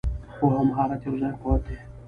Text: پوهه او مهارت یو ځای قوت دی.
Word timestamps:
پوهه 0.37 0.57
او 0.59 0.65
مهارت 0.69 1.01
یو 1.05 1.15
ځای 1.21 1.33
قوت 1.41 1.61
دی. 1.67 1.77